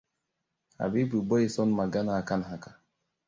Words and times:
Habibu 0.79 1.21
bai 1.21 1.49
son 1.49 1.71
magana 1.71 2.25
kan 2.25 2.43
haka. 2.43 2.81